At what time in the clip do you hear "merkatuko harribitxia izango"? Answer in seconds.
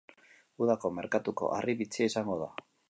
1.01-2.41